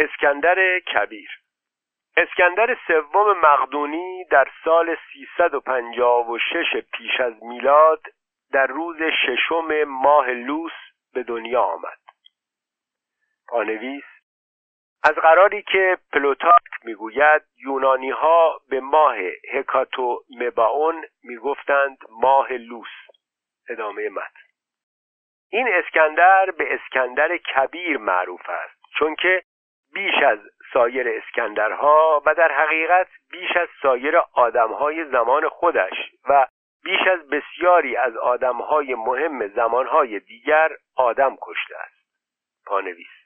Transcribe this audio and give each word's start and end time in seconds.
اسکندر 0.00 0.78
کبیر. 0.78 1.30
اسکندر 2.16 2.76
سوم 2.86 3.40
مقدونی 3.40 4.24
در 4.24 4.48
سال 4.64 4.96
356 5.12 6.76
پیش 6.92 7.20
از 7.20 7.42
میلاد 7.42 8.02
در 8.52 8.66
روز 8.66 8.96
ششم 9.26 9.84
ماه 9.84 10.30
لوس 10.30 10.72
به 11.14 11.22
دنیا 11.22 11.62
آمد. 11.62 11.98
پانویس 13.48 14.04
از 15.02 15.14
قراری 15.14 15.62
که 15.62 15.98
پلوتارک 16.12 16.84
می‌گوید 16.84 17.42
یونانی 17.56 18.10
ها 18.10 18.60
به 18.68 18.80
ماه 18.80 19.16
هکاتومبایون 19.52 21.04
می‌گفتند 21.22 21.98
ماه 22.10 22.52
لوس. 22.52 22.88
ادامه 23.68 24.08
متن. 24.08 24.40
این 25.50 25.68
اسکندر 25.74 26.50
به 26.50 26.74
اسکندر 26.74 27.36
کبیر 27.36 27.98
معروف 27.98 28.48
است 28.48 28.80
چون 28.98 29.14
که 29.14 29.42
بیش 29.94 30.22
از 30.22 30.38
سایر 30.72 31.08
اسکندرها 31.08 32.22
و 32.26 32.34
در 32.34 32.52
حقیقت 32.52 33.08
بیش 33.30 33.56
از 33.56 33.68
سایر 33.82 34.16
آدمهای 34.32 35.04
زمان 35.04 35.48
خودش 35.48 35.94
و 36.28 36.46
بیش 36.84 37.00
از 37.12 37.28
بسیاری 37.28 37.96
از 37.96 38.16
آدمهای 38.16 38.94
مهم 38.94 39.48
زمانهای 39.48 40.20
دیگر 40.20 40.70
آدم 40.96 41.36
کشته 41.42 41.76
است. 41.76 42.00
پانویس. 42.66 43.20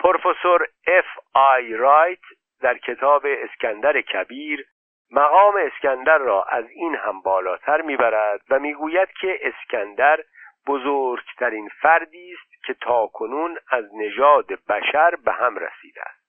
پروفسور 0.00 0.66
اف 0.86 1.06
آی 1.34 1.74
رایت 1.74 2.18
در 2.60 2.78
کتاب 2.78 3.26
اسکندر 3.26 4.00
کبیر 4.00 4.66
مقام 5.10 5.56
اسکندر 5.56 6.18
را 6.18 6.42
از 6.42 6.64
این 6.70 6.94
هم 6.94 7.20
بالاتر 7.20 7.82
می‌برد 7.82 8.40
و 8.50 8.58
می‌گوید 8.58 9.08
که 9.20 9.38
اسکندر 9.42 10.20
بزرگترین 10.66 11.68
فردی 11.68 12.32
است 12.32 12.51
که 12.64 12.74
تاکنون 12.74 13.58
از 13.70 13.84
نژاد 13.94 14.46
بشر 14.46 15.16
به 15.24 15.32
هم 15.32 15.56
رسیده 15.56 16.02
است. 16.02 16.22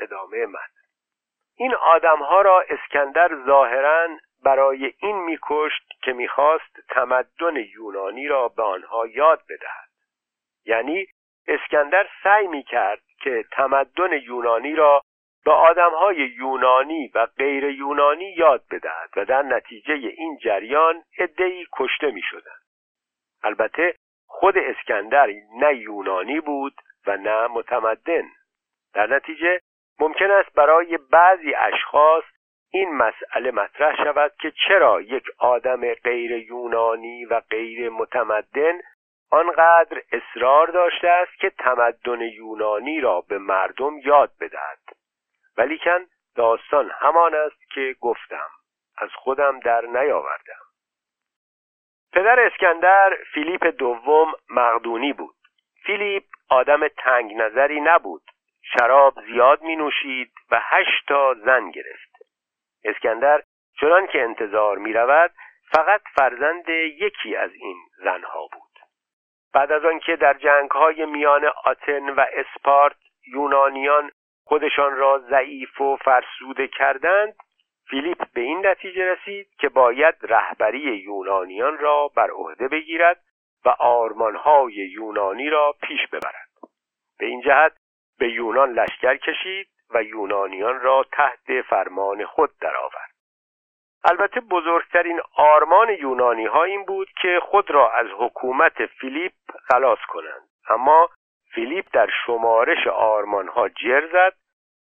ادامه 0.00 0.46
مد 0.46 0.70
این 1.56 1.74
آدمها 1.74 2.42
را 2.42 2.64
اسکندر 2.68 3.44
ظاهرا 3.46 4.08
برای 4.44 4.92
این 4.98 5.16
میکشت 5.16 5.82
که 6.02 6.12
می‌خواست 6.12 6.80
تمدن 6.88 7.56
یونانی 7.56 8.28
را 8.28 8.48
به 8.48 8.62
آنها 8.62 9.06
یاد 9.06 9.42
بدهد. 9.48 9.88
یعنی 10.64 11.06
اسکندر 11.46 12.08
سعی 12.24 12.46
می‌کرد 12.46 13.02
که 13.22 13.44
تمدن 13.52 14.12
یونانی 14.12 14.74
را 14.74 15.02
به 15.44 15.52
آدمهای 15.52 16.16
یونانی 16.16 17.10
و 17.14 17.26
غیر 17.26 17.64
یونانی 17.64 18.34
یاد 18.38 18.64
بدهد 18.70 19.10
و 19.16 19.24
در 19.24 19.42
نتیجه 19.42 19.94
این 19.94 20.38
جریان 20.38 21.02
عدهای 21.18 21.66
کشته 21.72 22.10
می‌شدند. 22.10 22.62
البته 23.42 23.94
خود 24.42 24.58
اسکندر 24.58 25.28
نه 25.56 25.76
یونانی 25.76 26.40
بود 26.40 26.74
و 27.06 27.16
نه 27.16 27.46
متمدن. 27.46 28.28
در 28.94 29.06
نتیجه 29.06 29.60
ممکن 30.00 30.30
است 30.30 30.52
برای 30.54 30.98
بعضی 31.10 31.54
اشخاص 31.54 32.24
این 32.70 32.94
مسئله 32.94 33.50
مطرح 33.50 33.96
شود 33.96 34.32
که 34.40 34.52
چرا 34.68 35.00
یک 35.00 35.24
آدم 35.38 35.94
غیر 35.94 36.32
یونانی 36.32 37.24
و 37.24 37.40
غیر 37.40 37.90
متمدن 37.90 38.80
آنقدر 39.30 40.02
اصرار 40.12 40.66
داشته 40.66 41.08
است 41.08 41.38
که 41.40 41.50
تمدن 41.50 42.20
یونانی 42.20 43.00
را 43.00 43.20
به 43.20 43.38
مردم 43.38 43.98
یاد 43.98 44.30
بدهد. 44.40 44.80
ولیکن 45.56 46.06
داستان 46.36 46.90
همان 47.00 47.34
است 47.34 47.70
که 47.74 47.96
گفتم 48.00 48.48
از 48.98 49.10
خودم 49.14 49.60
در 49.60 49.80
نیاوردم. 49.80 50.71
پدر 52.12 52.40
اسکندر 52.40 53.16
فیلیپ 53.34 53.66
دوم 53.66 54.32
مقدونی 54.50 55.12
بود. 55.12 55.34
فیلیپ 55.86 56.24
آدم 56.48 56.88
تنگ 56.88 57.34
نظری 57.34 57.80
نبود. 57.80 58.22
شراب 58.62 59.14
زیاد 59.26 59.62
می 59.62 59.76
نوشید 59.76 60.32
و 60.50 60.60
هشتا 60.62 61.34
زن 61.34 61.70
گرفت. 61.70 62.12
اسکندر 62.84 63.42
چنان 63.80 64.06
که 64.06 64.22
انتظار 64.22 64.78
می 64.78 64.92
رود 64.92 65.30
فقط 65.72 66.00
فرزند 66.14 66.68
یکی 66.68 67.36
از 67.36 67.50
این 67.54 67.76
زنها 68.04 68.48
بود. 68.52 68.72
بعد 69.54 69.72
از 69.72 69.84
آنکه 69.84 70.16
در 70.16 70.34
جنگهای 70.34 71.06
میان 71.06 71.44
آتن 71.64 72.08
و 72.08 72.24
اسپارت 72.32 72.96
یونانیان 73.26 74.10
خودشان 74.44 74.96
را 74.96 75.18
ضعیف 75.18 75.80
و 75.80 75.96
فرسوده 75.96 76.68
کردند 76.68 77.34
فیلیپ 77.92 78.24
به 78.34 78.40
این 78.40 78.66
نتیجه 78.66 79.12
رسید 79.12 79.48
که 79.58 79.68
باید 79.68 80.14
رهبری 80.22 80.78
یونانیان 80.78 81.78
را 81.78 82.08
بر 82.08 82.30
عهده 82.30 82.68
بگیرد 82.68 83.20
و 83.64 83.68
آرمانهای 83.78 84.72
یونانی 84.72 85.50
را 85.50 85.74
پیش 85.82 86.06
ببرد. 86.06 86.48
به 87.18 87.26
این 87.26 87.40
جهت 87.40 87.72
به 88.18 88.28
یونان 88.28 88.72
لشکر 88.72 89.16
کشید 89.16 89.68
و 89.94 90.02
یونانیان 90.02 90.80
را 90.80 91.04
تحت 91.12 91.62
فرمان 91.62 92.24
خود 92.24 92.50
درآورد. 92.60 93.12
البته 94.04 94.40
بزرگترین 94.40 95.20
آرمان 95.36 95.90
یونانی 95.90 96.46
ها 96.46 96.64
این 96.64 96.84
بود 96.84 97.08
که 97.22 97.40
خود 97.42 97.70
را 97.70 97.92
از 97.92 98.06
حکومت 98.18 98.86
فیلیپ 98.86 99.32
خلاص 99.68 99.98
کنند. 100.08 100.48
اما 100.68 101.08
فیلیپ 101.54 101.86
در 101.92 102.08
شمارش 102.26 102.86
آرمان 102.86 103.48
ها 103.48 103.68
جر 103.68 104.08
زد 104.12 104.41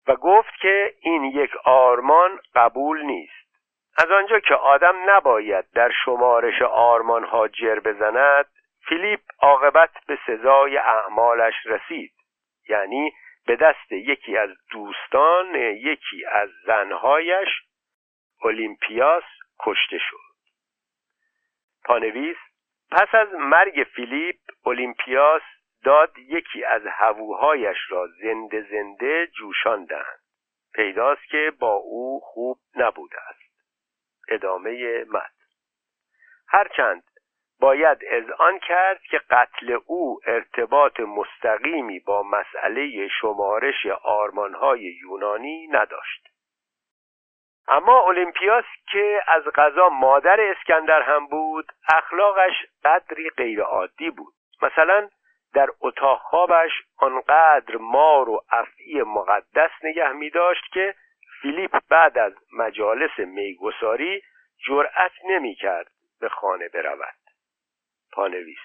و 0.07 0.15
گفت 0.15 0.53
که 0.61 0.93
این 1.01 1.23
یک 1.23 1.51
آرمان 1.63 2.39
قبول 2.55 3.01
نیست. 3.01 3.47
از 3.97 4.11
آنجا 4.11 4.39
که 4.39 4.55
آدم 4.55 4.95
نباید 5.09 5.65
در 5.73 5.91
شمارش 6.05 6.61
آرمان 6.61 7.23
ها 7.23 7.47
جر 7.47 7.79
بزند 7.79 8.45
فیلیپ 8.89 9.19
عاقبت 9.39 9.89
به 10.07 10.19
سزای 10.27 10.77
اعمالش 10.77 11.53
رسید. 11.65 12.13
یعنی 12.69 13.13
به 13.47 13.55
دست 13.55 13.91
یکی 13.91 14.37
از 14.37 14.49
دوستان 14.71 15.55
یکی 15.55 16.25
از 16.25 16.49
زنهایش 16.65 17.47
اولیمپیاس 18.43 19.23
کشته 19.59 19.97
شد. 19.97 20.27
پانویس 21.85 22.37
پس 22.91 23.15
از 23.15 23.33
مرگ 23.33 23.87
فیلیپ 23.95 24.35
اولیمپیاس 24.65 25.41
داد 25.87 26.17
یکی 26.17 26.65
از 26.65 26.81
هووهایش 26.85 27.77
را 27.89 28.07
زنده 28.07 28.61
زنده 28.71 29.27
جوشاندند. 29.27 30.19
پیداست 30.73 31.25
که 31.29 31.53
با 31.59 31.73
او 31.73 32.19
خوب 32.23 32.59
نبوده 32.75 33.17
است. 33.29 33.51
ادامه 34.29 35.03
مد 35.03 35.31
هرچند 36.49 37.03
باید 37.59 37.97
اذعان 38.07 38.59
کرد 38.59 39.01
که 39.01 39.17
قتل 39.29 39.79
او 39.85 40.19
ارتباط 40.25 40.99
مستقیمی 40.99 41.99
با 41.99 42.23
مسئله 42.23 43.07
شمارش 43.21 43.85
آرمانهای 44.03 44.81
یونانی 44.81 45.67
نداشت. 45.67 46.27
اما 47.67 47.99
اولیمپیاس 47.99 48.65
که 48.91 49.21
از 49.27 49.43
غذا 49.43 49.89
مادر 49.89 50.41
اسکندر 50.41 51.01
هم 51.01 51.27
بود 51.27 51.71
اخلاقش 51.89 52.53
قدری 52.83 53.29
غیرعادی 53.29 54.09
بود. 54.09 54.33
مثلا 54.61 55.09
در 55.57 55.69
اتاق 55.81 56.19
خوابش 56.19 56.71
آنقدر 56.97 57.75
مار 57.79 58.29
و 58.29 58.43
افعی 58.49 59.01
مقدس 59.01 59.71
نگه 59.83 60.11
می 60.11 60.29
داشت 60.29 60.63
که 60.73 60.95
فیلیپ 61.41 61.79
بعد 61.89 62.17
از 62.17 62.33
مجالس 62.53 63.19
میگساری 63.19 64.21
جرأت 64.67 65.11
نمی 65.29 65.55
کرد 65.55 65.91
به 66.19 66.29
خانه 66.29 66.69
برود. 66.69 67.15
پانویس 68.11 68.59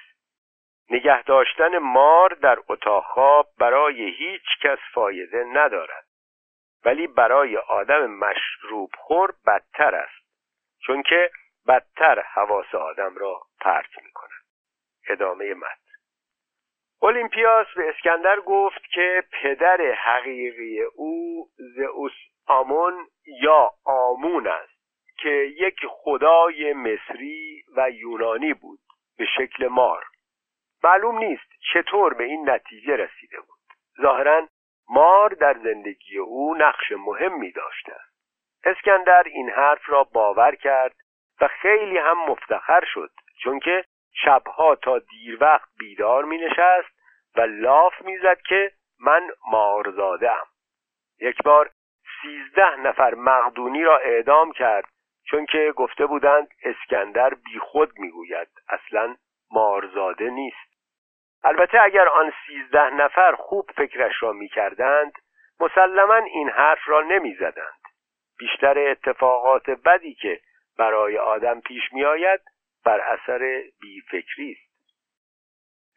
نگه 0.90 1.22
داشتن 1.22 1.78
مار 1.78 2.34
در 2.34 2.58
اتاق 2.68 3.04
خواب 3.04 3.48
برای 3.58 4.10
هیچ 4.10 4.44
کس 4.62 4.78
فایده 4.94 5.44
ندارد 5.44 6.06
ولی 6.84 7.06
برای 7.06 7.56
آدم 7.56 8.06
مشروب 8.06 8.90
خور 8.98 9.34
بدتر 9.46 9.94
است 9.94 10.26
چون 10.86 11.02
که 11.02 11.30
بدتر 11.68 12.20
حواس 12.20 12.74
آدم 12.74 13.16
را 13.16 13.40
پرت 13.60 13.98
می 14.04 14.12
کند 14.12 14.44
ادامه 15.08 15.54
مد 15.54 15.81
اولیمپیاس 17.02 17.66
به 17.76 17.88
اسکندر 17.88 18.40
گفت 18.40 18.82
که 18.94 19.24
پدر 19.32 19.92
حقیقی 19.92 20.82
او 20.82 21.46
زئوس 21.56 22.12
آمون 22.46 23.06
یا 23.42 23.70
آمون 23.84 24.46
است 24.46 24.72
که 25.18 25.28
یک 25.58 25.76
خدای 25.88 26.72
مصری 26.72 27.64
و 27.76 27.90
یونانی 27.90 28.54
بود 28.54 28.78
به 29.18 29.26
شکل 29.36 29.66
مار. 29.66 30.04
معلوم 30.84 31.18
نیست 31.18 31.50
چطور 31.72 32.14
به 32.14 32.24
این 32.24 32.50
نتیجه 32.50 32.96
رسیده 32.96 33.40
بود. 33.40 33.58
ظاهرا 34.02 34.48
مار 34.88 35.28
در 35.28 35.54
زندگی 35.54 36.18
او 36.18 36.54
نقش 36.54 36.92
مهمی 36.92 37.52
داشته 37.52 37.96
اسکندر 38.64 39.22
این 39.26 39.50
حرف 39.50 39.88
را 39.88 40.04
باور 40.04 40.54
کرد 40.54 40.94
و 41.40 41.48
خیلی 41.48 41.98
هم 41.98 42.18
مفتخر 42.28 42.84
شد 42.94 43.10
چون 43.42 43.58
که 43.58 43.84
شبها 44.14 44.74
تا 44.74 44.98
دیر 44.98 45.38
وقت 45.40 45.68
بیدار 45.78 46.24
می 46.24 46.38
نشست 46.38 46.88
و 47.36 47.40
لاف 47.40 48.02
می‌زد 48.02 48.38
که 48.48 48.72
من 49.00 49.30
مارزاده 49.50 50.32
ام 50.32 50.46
یک 51.20 51.42
بار 51.42 51.70
سیزده 52.22 52.76
نفر 52.76 53.14
مقدونی 53.14 53.84
را 53.84 53.98
اعدام 53.98 54.52
کرد 54.52 54.84
چون 55.24 55.46
که 55.46 55.72
گفته 55.76 56.06
بودند 56.06 56.48
اسکندر 56.62 57.34
بیخود 57.34 57.98
می‌گوید. 57.98 58.48
اصلا 58.68 59.16
مارزاده 59.50 60.30
نیست. 60.30 60.72
البته 61.44 61.82
اگر 61.82 62.08
آن 62.08 62.32
سیزده 62.46 62.90
نفر 62.90 63.34
خوب 63.34 63.70
فکرش 63.76 64.22
را 64.22 64.32
می‌کردند 64.32 65.12
مسلما 65.60 66.14
این 66.14 66.50
حرف 66.50 66.88
را 66.88 67.00
نمی‌زدند. 67.00 67.82
بیشتر 68.38 68.78
اتفاقات 68.78 69.70
بدی 69.70 70.14
که 70.14 70.40
برای 70.78 71.18
آدم 71.18 71.60
پیش 71.60 71.92
میآید 71.92 72.40
بر 72.84 73.00
اثر 73.00 73.62
بیفکری 73.80 74.52
است. 74.52 74.72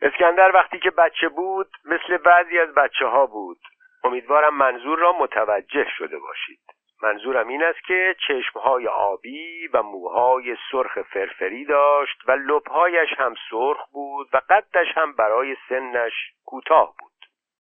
اسکندر 0.01 0.51
وقتی 0.53 0.79
که 0.79 0.91
بچه 0.91 1.29
بود 1.29 1.71
مثل 1.85 2.17
بعضی 2.17 2.59
از 2.59 2.73
بچه 2.73 3.05
ها 3.05 3.25
بود. 3.25 3.59
امیدوارم 4.03 4.57
منظور 4.57 4.99
را 4.99 5.11
متوجه 5.19 5.87
شده 5.97 6.19
باشید. 6.19 6.59
منظورم 7.03 7.47
این 7.47 7.63
است 7.63 7.83
که 7.87 8.15
چشمهای 8.27 8.87
آبی 8.87 9.67
و 9.67 9.83
موهای 9.83 10.57
سرخ 10.71 11.01
فرفری 11.01 11.65
داشت 11.65 12.17
و 12.27 12.31
لبهایش 12.31 13.09
هم 13.17 13.35
سرخ 13.49 13.87
بود 13.91 14.29
و 14.33 14.41
قدش 14.49 14.87
هم 14.95 15.13
برای 15.13 15.55
سنش 15.69 16.13
کوتاه 16.45 16.95
بود. 16.99 17.11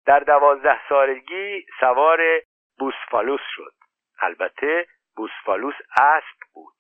در 0.07 0.21
دوازده 0.21 0.89
سالگی 0.89 1.67
سوار 1.81 2.21
بوسفالوس 2.79 3.41
شد. 3.57 3.73
البته 4.21 4.87
بوسفالوس 5.17 5.75
اسب 5.97 6.39
بود. 6.55 6.76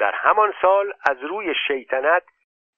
در 0.00 0.14
همان 0.14 0.54
سال 0.62 0.92
از 1.10 1.16
روی 1.22 1.54
شیطنت 1.66 2.22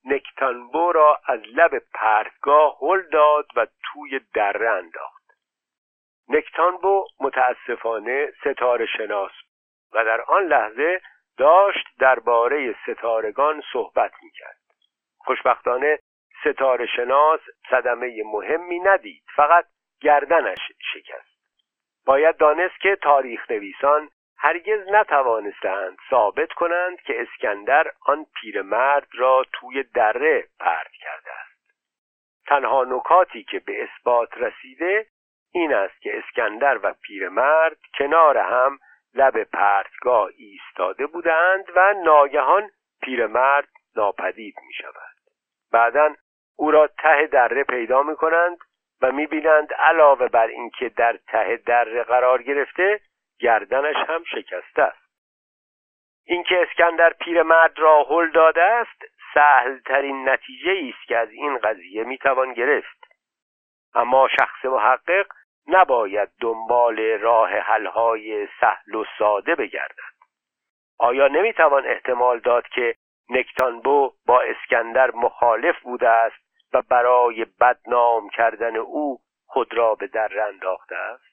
نکتانبو 0.05 0.93
را 0.93 1.21
از 1.27 1.41
لب 1.41 1.79
پرتگاه 1.95 2.79
هل 2.81 3.03
داد 3.03 3.47
و 3.57 3.67
توی 3.83 4.21
دره 4.35 4.71
انداخت. 4.71 5.23
نکتانبو 6.29 7.07
متاسفانه 7.21 8.33
ستاره 8.41 8.87
شناس 8.87 9.31
و 9.93 10.05
در 10.05 10.21
آن 10.21 10.43
لحظه 10.43 11.01
داشت 11.39 11.87
درباره 11.99 12.75
ستارگان 12.87 13.63
صحبت 13.73 14.13
می‌کرد. 14.23 14.59
خوشبختانه 15.19 15.99
ستاره 16.45 16.87
شناس 16.87 17.41
صدمه 17.71 18.23
مهمی 18.25 18.79
ندید 18.79 19.23
فقط 19.37 19.65
گردنش 20.01 20.73
شکست. 20.93 21.33
باید 22.07 22.37
دانست 22.37 22.81
که 22.81 22.97
تاریخ 22.97 23.51
نویسان 23.51 24.11
هرگز 24.45 24.89
نتوانستند 24.89 25.97
ثابت 26.11 26.53
کنند 26.53 27.01
که 27.01 27.23
اسکندر 27.23 27.93
آن 28.07 28.27
پیرمرد 28.35 29.09
را 29.13 29.45
توی 29.53 29.83
دره 29.83 30.49
پرد 30.61 30.91
کرده 31.01 31.31
است 31.41 31.53
تنها 32.47 32.85
نکاتی 32.85 33.45
که 33.45 33.59
به 33.59 33.83
اثبات 33.83 34.29
رسیده 34.37 35.07
این 35.53 35.75
است 35.75 36.01
که 36.01 36.19
اسکندر 36.19 36.79
و 36.83 36.95
پیرمرد 37.03 37.77
کنار 37.99 38.39
هم 38.39 38.79
لب 39.15 39.43
پرتگاه 39.43 40.31
ایستاده 40.37 41.07
بودند 41.07 41.65
و 41.77 41.95
ناگهان 42.05 42.71
پیرمرد 43.03 43.69
ناپدید 43.97 44.55
می 44.67 44.73
شود 44.73 45.17
بعدا 45.73 46.15
او 46.57 46.71
را 46.71 46.87
ته 46.87 47.27
دره 47.27 47.65
پیدا 47.65 48.03
می 48.03 48.17
کنند 48.17 48.59
و 49.03 49.13
می 49.13 49.27
بینند 49.27 49.73
علاوه 49.73 50.29
بر 50.29 50.47
اینکه 50.47 50.89
در 50.89 51.19
ته 51.29 51.57
دره 51.57 52.03
قرار 52.03 52.43
گرفته 52.43 53.01
گردنش 53.43 53.97
هم 53.97 54.25
شکسته 54.25 54.83
است. 54.83 55.03
اینکه 56.27 56.67
اسکندر 56.69 57.13
پیرمرد 57.13 57.79
را 57.79 58.05
هل 58.05 58.31
داده 58.31 58.63
است 58.63 59.03
سهل 59.35 59.79
ترین 59.79 60.29
نتیجه 60.29 60.73
است 60.89 61.09
که 61.09 61.19
از 61.19 61.31
این 61.31 61.59
قضیه 61.59 62.05
می‌توان 62.05 62.53
گرفت. 62.53 63.05
اما 63.95 64.29
شخص 64.29 64.65
محقق 64.65 65.27
نباید 65.67 66.29
دنبال 66.41 67.01
راه 67.01 67.51
حلهای 67.51 68.49
سهل 68.61 68.95
و 68.95 69.05
ساده 69.19 69.55
بگردد. 69.55 70.13
آیا 70.99 71.29
نمی‌توان 71.29 71.87
احتمال 71.87 72.39
داد 72.39 72.69
که 72.69 72.95
نکتانبو 73.31 74.13
با 74.27 74.41
اسکندر 74.41 75.11
مخالف 75.11 75.81
بوده 75.81 76.09
است 76.09 76.43
و 76.73 76.83
برای 76.83 77.47
بدنام 77.61 78.29
کردن 78.29 78.77
او 78.77 79.19
خود 79.47 79.75
را 79.75 79.95
به 79.95 80.07
در 80.07 80.49
انداخته 80.49 80.97
است؟ 80.97 81.33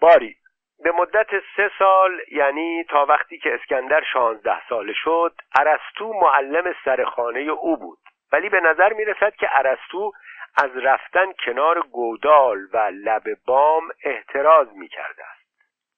باری 0.00 0.36
به 0.84 0.92
مدت 0.92 1.30
سه 1.56 1.70
سال 1.78 2.20
یعنی 2.30 2.84
تا 2.84 3.06
وقتی 3.06 3.38
که 3.38 3.54
اسکندر 3.54 4.02
شانزده 4.12 4.68
ساله 4.68 4.92
شد 4.92 5.34
ارسطو 5.58 6.12
معلم 6.12 6.74
سرخانه 6.84 7.40
او 7.40 7.76
بود. 7.76 7.98
ولی 8.32 8.48
به 8.48 8.60
نظر 8.60 8.92
می 8.92 9.04
رسد 9.04 9.34
که 9.34 9.48
ارسطو 9.58 10.12
از 10.56 10.76
رفتن 10.76 11.32
کنار 11.46 11.80
گودال 11.80 12.58
و 12.72 12.78
لب 12.94 13.22
بام 13.46 13.88
احتراز 14.04 14.76
می 14.76 14.88
کرده 14.88 15.24
است 15.24 15.42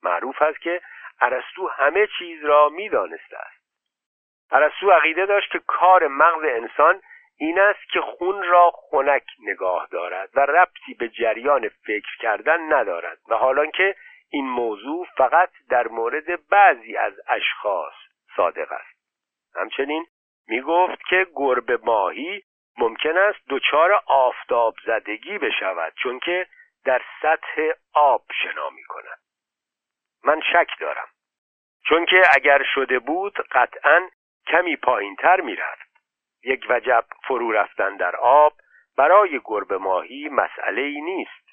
معروف 0.03 0.43
است 0.43 0.61
که 0.61 0.81
ارسطو 1.21 1.69
همه 1.69 2.09
چیز 2.19 2.45
را 2.45 2.69
می 2.69 2.89
دانسته 2.89 3.37
است 3.37 3.65
ارسطو 4.51 4.91
عقیده 4.91 5.27
داشت 5.27 5.51
که 5.53 5.61
کار 5.67 6.07
مغز 6.07 6.45
انسان 6.45 7.01
این 7.39 7.61
است 7.61 7.91
که 7.93 8.01
خون 8.01 8.43
را 8.43 8.71
خنک 8.71 9.25
نگاه 9.43 9.89
دارد 9.91 10.29
و 10.35 10.41
ربطی 10.41 10.95
به 10.99 11.09
جریان 11.09 11.69
فکر 11.69 12.17
کردن 12.21 12.73
ندارد 12.73 13.19
و 13.29 13.35
حالان 13.35 13.71
که 13.71 13.95
این 14.31 14.49
موضوع 14.49 15.07
فقط 15.17 15.51
در 15.69 15.89
مورد 15.89 16.49
بعضی 16.49 16.97
از 16.97 17.13
اشخاص 17.29 17.95
صادق 18.37 18.73
است. 18.73 18.95
همچنین 19.55 20.07
می 20.49 20.61
گفت 20.61 21.05
که 21.09 21.27
گربه 21.35 21.79
ماهی 21.83 22.43
ممکن 22.79 23.19
است 23.19 23.39
دچار 23.49 23.93
آفتاب 24.07 24.75
زدگی 24.87 25.39
بشود 25.39 25.93
چون 26.03 26.19
که 26.19 26.47
در 26.85 27.03
سطح 27.23 27.71
آب 27.95 28.25
شنا 28.43 28.71
می 28.71 28.85
کند. 28.85 29.19
من 30.25 30.41
شک 30.53 30.81
دارم. 30.81 31.09
چون 31.87 32.07
که 32.07 32.23
اگر 32.37 32.63
شده 32.75 32.99
بود 32.99 33.35
قطعا 33.53 34.11
کمی 34.47 34.77
پایین 34.77 35.17
تر 35.17 35.41
می 35.41 35.57
رفت 35.57 35.91
یک 36.45 36.67
وجب 36.69 37.05
فرو 37.29 37.53
رفتن 37.53 37.97
در 37.97 38.17
آب 38.17 38.53
برای 38.97 39.41
گربه 39.45 39.79
ماهی 39.79 40.29
مسئله 40.29 40.83
ای 40.83 41.01
نیست. 41.01 41.45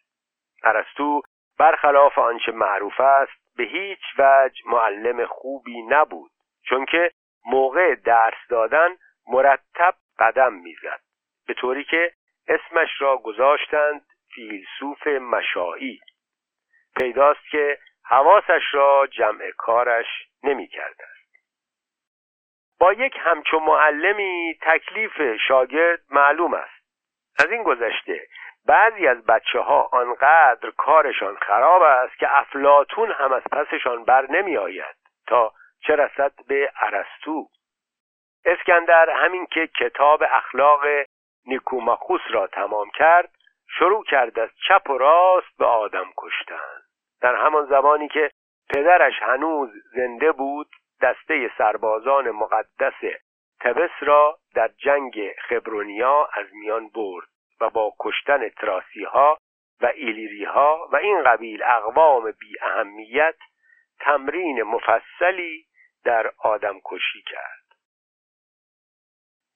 ارسطو 0.64 1.22
برخلاف 1.60 2.20
آنچه 2.20 2.52
معروف 2.52 3.00
است 3.00 3.56
به 3.58 3.64
هیچ 3.64 4.00
وجه 4.18 4.62
معلم 4.66 5.26
خوبی 5.26 5.82
نبود 5.82 6.32
چون 6.64 6.86
که 6.86 7.12
موقع 7.46 7.96
درس 7.96 8.48
دادن 8.50 8.90
مرتب 9.28 9.96
قدم 10.20 10.54
می‌زد 10.54 11.00
به 11.48 11.54
طوری 11.54 11.84
که 11.84 12.14
اسمش 12.48 12.90
را 13.00 13.18
گذاشتند 13.18 14.06
فیلسوف 14.36 15.08
مشایی 15.08 16.00
پیداست 16.98 17.50
که 17.52 17.78
حواسش 18.06 18.62
را 18.74 19.08
جمع 19.08 19.52
کارش 19.58 20.08
نمی 20.44 20.68
کرده. 20.68 21.06
با 22.80 22.94
یک 22.94 23.14
همچو 23.20 23.60
معلمی 23.60 24.58
تکلیف 24.62 25.22
شاگرد 25.48 26.02
معلوم 26.10 26.54
است 26.54 26.82
از 27.40 27.52
این 27.52 27.64
گذشته 27.64 28.28
بعضی 28.68 29.08
از 29.08 29.26
بچه 29.26 29.60
ها 29.60 29.90
آنقدر 29.92 30.72
کارشان 30.78 31.36
خراب 31.36 31.82
است 31.82 32.18
که 32.18 32.40
افلاتون 32.40 33.12
هم 33.12 33.34
از 33.34 33.44
پسشان 33.52 34.04
بر 34.04 34.32
نمی 34.32 34.58
آید 34.58 34.96
تا 35.28 35.54
چه 35.88 35.96
رسد 35.96 36.32
به 36.48 36.72
عرستو 36.76 37.48
اسکندر 38.46 39.10
همین 39.10 39.46
که 39.46 39.68
کتاب 39.68 40.24
اخلاق 40.32 40.82
نیکوماخوس 41.46 42.22
را 42.30 42.48
تمام 42.48 42.90
کرد 42.90 43.30
شروع 43.78 44.04
کرد 44.04 44.40
از 44.40 44.50
چپ 44.68 44.90
و 44.90 44.98
راست 44.98 45.58
به 45.58 45.66
آدم 45.66 46.06
کشتن. 46.18 46.82
در 47.22 47.36
همان 47.36 47.66
زمانی 47.66 48.08
که 48.08 48.32
پدرش 48.70 49.14
هنوز 49.22 49.70
زنده 49.96 50.32
بود 50.32 50.68
دسته 51.02 51.52
سربازان 51.58 52.32
مقدس 52.32 53.18
تبس 53.62 53.92
را 54.02 54.38
در 54.56 54.68
جنگ 54.68 55.32
خبرونیا 55.50 56.30
از 56.34 56.46
میان 56.54 56.90
برد. 56.90 57.28
و 57.62 57.70
با 57.70 57.94
کشتن 58.00 58.50
تراسی 58.50 59.04
ها 59.04 59.38
و 59.82 59.86
ایلیری 59.86 60.44
ها 60.44 60.90
و 60.92 60.96
این 60.96 61.24
قبیل 61.24 61.64
اقوام 61.64 62.32
بی 62.32 62.56
اهمیت 62.62 63.36
تمرین 64.00 64.64
مفصلی 64.64 65.66
در 66.04 66.32
آدم 66.38 66.80
کشی 66.86 67.22
کرد. 67.22 67.62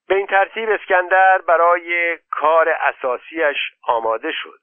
به 0.07 0.15
این 0.15 0.27
ترتیب 0.27 0.69
اسکندر 0.69 1.41
برای 1.41 2.17
کار 2.31 2.69
اساسیش 2.69 3.57
آماده 3.83 4.31
شد 4.31 4.59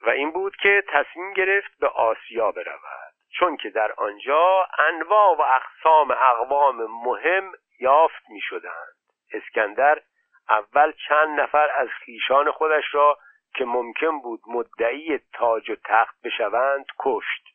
و 0.00 0.10
این 0.10 0.30
بود 0.30 0.56
که 0.56 0.84
تصمیم 0.88 1.32
گرفت 1.32 1.78
به 1.80 1.88
آسیا 1.88 2.52
برود 2.52 3.12
چون 3.38 3.56
که 3.56 3.70
در 3.70 3.92
آنجا 3.92 4.68
انواع 4.78 5.36
و 5.36 5.42
اقسام 5.42 6.10
اقوام 6.10 6.76
مهم 6.76 7.52
یافت 7.80 8.30
می 8.30 8.40
شدند 8.40 8.94
اسکندر 9.32 10.02
اول 10.48 10.92
چند 11.08 11.40
نفر 11.40 11.70
از 11.76 11.88
خیشان 11.88 12.50
خودش 12.50 12.84
را 12.92 13.18
که 13.54 13.64
ممکن 13.64 14.20
بود 14.20 14.40
مدعی 14.46 15.18
تاج 15.18 15.70
و 15.70 15.76
تخت 15.84 16.20
بشوند 16.24 16.86
کشت. 16.98 17.48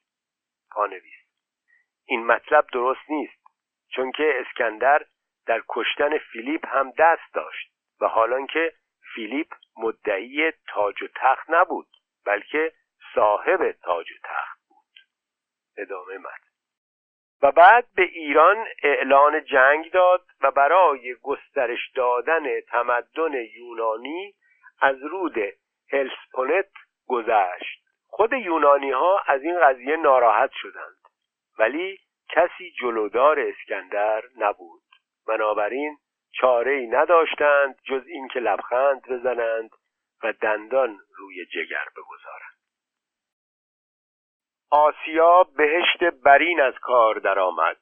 پانویس. 0.72 1.28
این 2.06 2.26
مطلب 2.26 2.68
درست 2.74 3.10
نیست 3.10 3.44
چون 3.90 4.12
که 4.12 4.34
اسکندر 4.40 5.06
در 5.46 5.64
کشتن 5.70 6.18
فیلیپ 6.18 6.68
هم 6.68 6.92
دست 6.92 7.34
داشت 7.34 7.72
و 8.02 8.08
حالان 8.08 8.48
که 8.48 8.74
فیلیپ 9.14 9.54
مدعی 9.78 10.52
تاج 10.52 11.04
و 11.04 11.08
تخت 11.16 11.50
نبود 11.50 11.88
بلکه 12.26 12.74
صاحب 13.16 13.72
تاج 13.72 14.12
و 14.12 14.16
تخت 14.24 14.60
بود. 14.68 15.00
ادامه 15.78 16.18
مد 16.18 16.47
و 17.42 17.52
بعد 17.52 17.88
به 17.96 18.04
ایران 18.04 18.66
اعلان 18.84 19.44
جنگ 19.46 19.92
داد 19.92 20.22
و 20.42 20.52
برای 20.52 21.16
گسترش 21.16 21.92
دادن 21.96 22.62
تمدن 22.62 23.34
یونانی 23.34 24.34
از 24.82 25.04
رود 25.04 25.36
هلسپونت 25.92 26.70
گذشت. 27.08 27.84
خود 28.08 28.34
یونانی 28.34 28.92
ها 28.92 29.22
از 29.28 29.44
این 29.44 29.60
قضیه 29.60 29.96
ناراحت 29.96 30.52
شدند 30.54 30.98
ولی 31.60 32.00
کسی 32.30 32.72
جلودار 32.82 33.40
اسکندر 33.40 34.24
نبود. 34.38 34.82
بنابراین 35.28 35.98
چاره 36.32 36.72
ای 36.72 36.88
نداشتند 36.88 37.76
جز 37.84 38.08
اینکه 38.08 38.40
لبخند 38.40 39.02
بزنند 39.10 39.70
و 40.24 40.34
دندان 40.34 41.00
روی 41.18 41.46
جگر 41.46 41.86
بگذارند. 41.98 42.47
آسیا 44.72 45.44
بهشت 45.58 46.04
برین 46.04 46.62
از 46.62 46.74
کار 46.82 47.20
درآمد. 47.20 47.78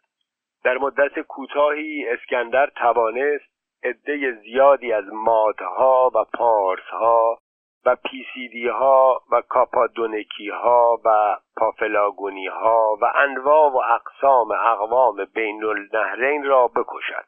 در 0.63 0.77
مدت 0.77 1.19
کوتاهی 1.19 2.09
اسکندر 2.09 2.69
توانست 2.75 3.55
عده 3.83 4.31
زیادی 4.31 4.93
از 4.93 5.05
مادها 5.13 6.11
و 6.15 6.23
پارسها 6.37 7.37
و 7.85 7.95
پیسیدی 7.95 8.67
ها 8.67 9.21
و 9.31 9.41
کاپادونکی 9.41 10.49
ها 10.49 10.99
و 11.05 11.37
پافلاگونی 11.57 12.47
ها 12.47 12.97
و 13.01 13.05
انواع 13.15 13.71
و 13.71 13.77
اقسام 13.77 14.51
اقوام 14.51 15.25
بین 15.33 15.63
النهرین 15.63 16.43
را 16.43 16.67
بکشد. 16.67 17.25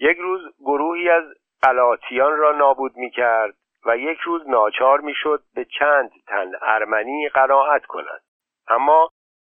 یک 0.00 0.16
روز 0.16 0.40
گروهی 0.60 1.08
از 1.08 1.24
قلاتیان 1.62 2.36
را 2.36 2.52
نابود 2.52 2.96
می 2.96 3.10
کرد 3.10 3.54
و 3.86 3.96
یک 3.96 4.18
روز 4.18 4.48
ناچار 4.48 5.00
می 5.00 5.14
شد 5.14 5.42
به 5.54 5.64
چند 5.64 6.10
تن 6.26 6.52
ارمنی 6.62 7.28
قناعت 7.28 7.86
کند 7.86 8.22
اما 8.68 9.10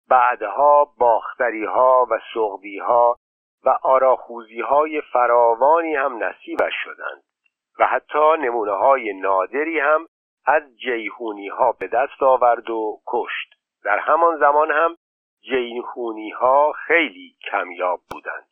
بعدها 0.10 0.94
باختری 0.98 1.66
ها 1.66 2.08
و 2.10 2.20
سغدی 2.34 2.78
ها 2.78 3.16
و 3.66 3.70
آراخوزی 3.84 4.62
های 4.62 5.02
فراوانی 5.02 5.96
هم 5.96 6.24
نصیبش 6.24 6.74
شدند 6.84 7.24
و 7.80 7.86
حتی 7.86 8.34
نمونه 8.40 8.72
های 8.72 9.14
نادری 9.14 9.80
هم 9.80 10.08
از 10.46 10.64
جیهونی 10.80 11.48
ها 11.48 11.72
به 11.72 11.88
دست 11.88 12.24
آورد 12.24 12.70
و 12.70 13.02
کشت. 13.08 13.54
در 13.84 14.00
همان 14.00 14.38
زمان 14.38 14.72
هم 14.72 14.96
جیهونی 15.42 16.30
ها 16.30 16.72
خیلی 16.72 17.36
کمیاب 17.52 18.00
بودند. 18.12 18.48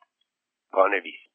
پانویس 0.72 1.26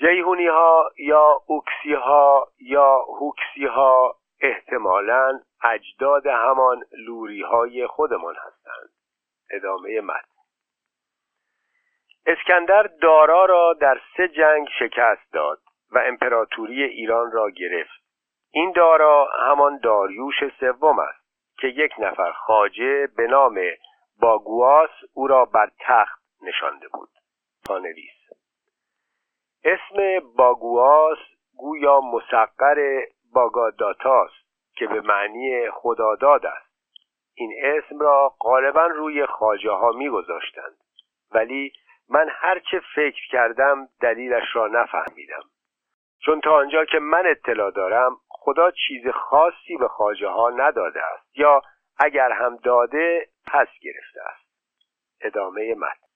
جیهونی 0.00 0.46
ها 0.46 0.90
یا 0.98 1.42
اوکسی 1.46 1.94
ها 1.94 2.48
یا 2.60 2.98
هوکسی 2.98 3.64
ها 3.66 4.16
احتمالا 4.40 5.40
اجداد 5.64 6.26
همان 6.26 6.84
لوری 7.06 7.42
های 7.42 7.86
خودمان 7.86 8.34
هستند. 8.34 8.90
ادامه 9.50 10.00
متن. 10.00 10.28
اسکندر 12.26 12.82
دارا 12.82 13.44
را 13.44 13.72
در 13.80 14.00
سه 14.16 14.28
جنگ 14.28 14.68
شکست 14.78 15.32
داد 15.32 15.58
و 15.90 15.98
امپراتوری 15.98 16.82
ایران 16.82 17.32
را 17.32 17.50
گرفت. 17.50 18.00
این 18.52 18.72
دارا 18.72 19.28
همان 19.38 19.78
داریوش 19.78 20.34
سوم 20.60 20.98
است 20.98 21.28
که 21.58 21.66
یک 21.66 21.92
نفر 21.98 22.32
خاجه 22.32 23.06
به 23.16 23.26
نام 23.26 23.60
باگواس 24.20 24.90
او 25.14 25.26
را 25.26 25.44
بر 25.44 25.70
تخت 25.80 26.22
نشانده 26.42 26.88
بود. 26.88 27.10
پانویس 27.66 28.17
اسم 29.64 30.26
باگواس 30.36 31.18
گویا 31.56 32.00
مسقر 32.00 33.02
باگاداتاست 33.32 34.48
که 34.76 34.86
به 34.86 35.00
معنی 35.00 35.70
خداداد 35.70 36.46
است. 36.46 36.68
این 37.34 37.52
اسم 37.62 37.98
را 37.98 38.34
غالبا 38.40 38.86
روی 38.86 39.26
خاجه 39.26 39.70
ها 39.70 39.92
می 39.92 40.08
گذاشتند 40.08 40.76
ولی 41.32 41.72
من 42.08 42.28
هرچه 42.30 42.80
فکر 42.94 43.28
کردم 43.30 43.88
دلیلش 44.00 44.56
را 44.56 44.66
نفهمیدم. 44.66 45.42
چون 46.24 46.40
تا 46.40 46.56
آنجا 46.56 46.84
که 46.84 46.98
من 46.98 47.26
اطلاع 47.26 47.70
دارم 47.70 48.16
خدا 48.28 48.70
چیز 48.70 49.08
خاصی 49.08 49.76
به 49.80 49.88
خاجه 49.88 50.28
ها 50.28 50.50
نداده 50.50 51.00
است 51.04 51.38
یا 51.38 51.62
اگر 51.98 52.32
هم 52.32 52.56
داده 52.56 53.28
پس 53.46 53.68
گرفته 53.82 54.20
است. 54.22 54.48
ادامه 55.20 55.74
متن. 55.74 56.07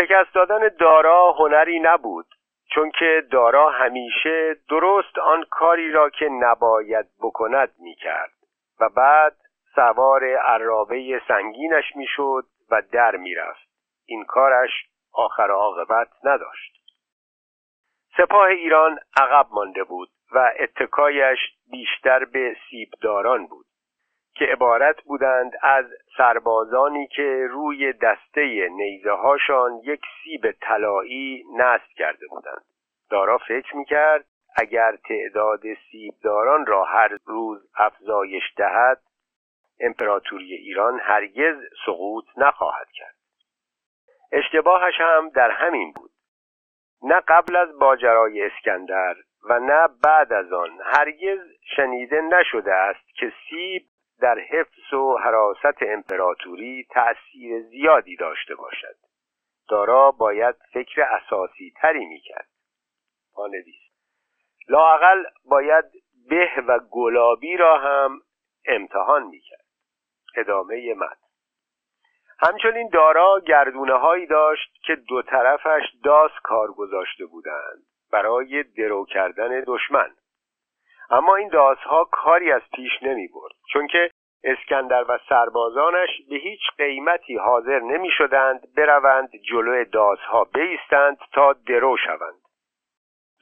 شکست 0.00 0.34
دادن 0.34 0.68
دارا 0.68 1.32
هنری 1.32 1.80
نبود 1.80 2.26
چون 2.74 2.90
که 2.90 3.22
دارا 3.30 3.70
همیشه 3.70 4.56
درست 4.70 5.18
آن 5.18 5.44
کاری 5.50 5.92
را 5.92 6.10
که 6.10 6.28
نباید 6.28 7.06
بکند 7.22 7.72
می‌کرد 7.78 8.32
و 8.80 8.88
بعد 8.88 9.36
سوار 9.74 10.24
عرابه 10.24 11.20
سنگینش 11.28 11.96
می‌شد 11.96 12.44
و 12.70 12.82
در 12.92 13.16
می‌رفت. 13.16 13.68
این 14.06 14.24
کارش 14.24 14.70
آخر 15.12 15.50
عاقبت 15.50 16.08
نداشت. 16.24 16.72
سپاه 18.16 18.46
ایران 18.46 18.98
عقب 19.16 19.46
مانده 19.50 19.84
بود 19.84 20.08
و 20.32 20.52
اتکایش 20.58 21.38
بیشتر 21.70 22.24
به 22.24 22.56
سیبداران 22.70 23.46
بود. 23.46 23.66
که 24.40 24.46
عبارت 24.46 25.02
بودند 25.02 25.52
از 25.62 25.84
سربازانی 26.16 27.06
که 27.06 27.46
روی 27.50 27.92
دسته 27.92 28.68
نیزه 28.68 29.10
هاشان 29.10 29.80
یک 29.84 30.00
سیب 30.24 30.50
طلایی 30.50 31.44
نصب 31.56 31.88
کرده 31.96 32.26
بودند. 32.26 32.64
دارا 33.10 33.38
فکر 33.38 33.76
می‌کرد 33.76 34.24
اگر 34.56 34.96
تعداد 35.08 35.60
سیبداران 35.90 36.66
را 36.66 36.84
هر 36.84 37.18
روز 37.24 37.70
افزایش 37.76 38.42
دهد 38.56 39.00
امپراتوری 39.80 40.54
ایران 40.54 41.00
هرگز 41.00 41.56
سقوط 41.86 42.24
نخواهد 42.36 42.88
کرد. 42.92 43.14
اشتباهش 44.32 44.94
هم 45.00 45.28
در 45.28 45.50
همین 45.50 45.92
بود. 45.92 46.10
نه 47.02 47.20
قبل 47.28 47.56
از 47.56 47.78
باجرای 47.78 48.42
اسکندر 48.42 49.14
و 49.44 49.58
نه 49.58 49.88
بعد 50.02 50.32
از 50.32 50.52
آن 50.52 50.78
هرگز 50.84 51.38
شنیده 51.76 52.20
نشده 52.20 52.74
است 52.74 53.14
که 53.14 53.32
سیب 53.50 53.82
در 54.22 54.38
حفظ 54.38 54.92
و 54.92 55.16
حراست 55.16 55.82
امپراتوری 55.82 56.86
تأثیر 56.90 57.62
زیادی 57.62 58.16
داشته 58.16 58.54
باشد. 58.54 58.96
دارا 59.68 60.10
باید 60.10 60.54
فکر 60.72 61.02
اساسی 61.02 61.72
تری 61.76 62.06
می‌کرد. 62.06 62.48
پانویس 63.34 63.80
لاقل 64.68 65.24
باید 65.44 65.84
به 66.28 66.50
و 66.68 66.78
گلابی 66.90 67.56
را 67.56 67.78
هم 67.78 68.20
امتحان 68.66 69.22
می‌کرد. 69.22 69.64
ادامه 70.36 70.94
مد 70.94 71.18
همچنین 72.42 72.88
دارا 72.88 73.40
گردونه 73.46 73.94
هایی 73.94 74.26
داشت 74.26 74.74
که 74.86 74.94
دو 74.96 75.22
طرفش 75.22 75.82
داس 76.04 76.30
کار 76.42 76.72
گذاشته 76.72 77.26
بودند 77.26 77.82
برای 78.12 78.62
درو 78.62 79.06
کردن 79.06 79.64
دشمن. 79.66 80.10
اما 81.10 81.36
این 81.36 81.48
داسها 81.48 82.04
کاری 82.04 82.52
از 82.52 82.62
پیش 82.74 83.02
نمی 83.02 83.28
برد 83.28 83.52
چون 83.72 83.86
که 83.86 84.10
اسکندر 84.44 85.04
و 85.08 85.18
سربازانش 85.28 86.08
به 86.30 86.36
هیچ 86.36 86.60
قیمتی 86.78 87.36
حاضر 87.36 87.78
نمی 87.80 88.10
شدند 88.10 88.74
بروند 88.76 89.30
جلو 89.50 89.84
داسها 89.84 90.44
بیستند 90.44 91.18
تا 91.32 91.52
درو 91.52 91.96
شوند. 91.96 92.40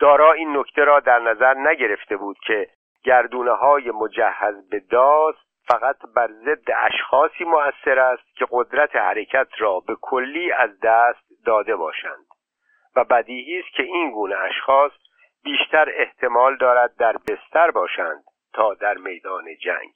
دارا 0.00 0.32
این 0.32 0.56
نکته 0.56 0.84
را 0.84 1.00
در 1.00 1.18
نظر 1.18 1.54
نگرفته 1.54 2.16
بود 2.16 2.36
که 2.46 2.68
گردونه 3.04 3.52
های 3.52 3.90
مجهز 3.90 4.68
به 4.70 4.80
داس 4.80 5.34
فقط 5.68 5.96
بر 6.14 6.28
ضد 6.28 6.70
اشخاصی 6.76 7.44
مؤثر 7.44 7.98
است 7.98 8.36
که 8.36 8.46
قدرت 8.50 8.96
حرکت 8.96 9.48
را 9.58 9.80
به 9.80 9.96
کلی 10.00 10.52
از 10.52 10.80
دست 10.82 11.44
داده 11.46 11.76
باشند 11.76 12.26
و 12.96 13.04
بدیهی 13.04 13.58
است 13.58 13.76
که 13.76 13.82
این 13.82 14.10
گونه 14.10 14.36
اشخاص 14.36 14.92
بیشتر 15.44 15.92
احتمال 15.94 16.56
دارد 16.56 16.96
در 16.96 17.16
بستر 17.16 17.70
باشند 17.70 18.24
تا 18.52 18.74
در 18.74 18.94
میدان 18.94 19.44
جنگ. 19.56 19.92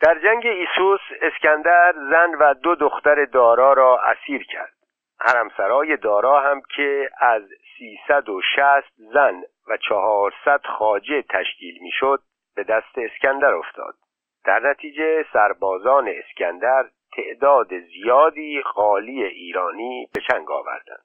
در 0.00 0.18
جنگ 0.18 0.46
ایسوس 0.46 1.00
اسکندر 1.22 1.92
زن 2.10 2.34
و 2.34 2.54
دو 2.54 2.74
دختر 2.74 3.24
دارا 3.24 3.72
را 3.72 4.00
اسیر 4.02 4.46
کرد. 4.46 4.74
حرمسرای 5.20 5.96
دارا 5.96 6.40
هم 6.40 6.62
که 6.76 7.10
از 7.20 7.42
سیصد 7.78 8.28
و 8.28 8.40
شست 8.56 8.92
زن 8.96 9.42
و 9.68 9.76
چهارصد 9.76 10.60
خاجه 10.66 11.22
تشکیل 11.22 11.78
می‌شد 11.82 12.22
به 12.56 12.64
دست 12.64 12.98
اسکندر 12.98 13.54
افتاد. 13.54 13.94
در 14.44 14.60
نتیجه 14.60 15.24
سربازان 15.32 16.08
اسکندر 16.08 16.84
تعداد 17.16 17.78
زیادی 17.78 18.62
خالی 18.62 19.24
ایرانی 19.24 20.08
به 20.14 20.20
چنگ 20.20 20.50
آوردند. 20.50 21.04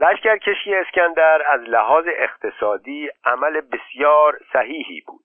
لشکرکشی 0.00 0.74
اسکندر 0.74 1.42
از 1.48 1.60
لحاظ 1.60 2.04
اقتصادی 2.08 3.08
عمل 3.24 3.60
بسیار 3.60 4.40
صحیحی 4.52 5.00
بود. 5.00 5.24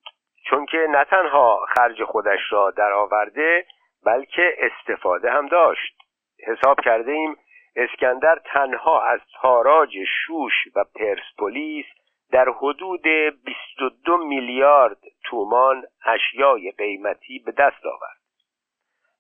چون 0.50 0.66
که 0.66 0.88
نه 0.90 1.04
تنها 1.04 1.66
خرج 1.70 2.04
خودش 2.04 2.40
را 2.50 2.72
درآورده 2.72 3.66
بلکه 4.06 4.56
استفاده 4.58 5.32
هم 5.32 5.48
داشت. 5.48 5.98
حساب 6.48 6.80
کرده 6.82 7.12
ایم 7.12 7.36
اسکندر 7.76 8.40
تنها 8.46 9.02
از 9.02 9.20
تاراج 9.42 9.98
شوش 10.08 10.54
و 10.76 10.84
پرسپولیس 10.96 11.86
در 12.32 12.50
حدود 12.50 13.08
22 13.46 14.18
میلیارد 14.18 14.98
تومان 15.24 15.84
اشیای 16.06 16.72
قیمتی 16.72 17.40
به 17.46 17.52
دست 17.52 17.86
آورد. 17.86 18.22